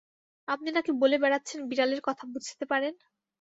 আপনি 0.47 0.69
নাকি 0.71 0.91
বলে 1.01 1.15
বেড়াচ্ছেন 1.17 1.59
বিড়ালের 1.69 2.01
কথা 2.01 2.23
বুঝতে 2.33 2.63
পারেন? 2.71 2.93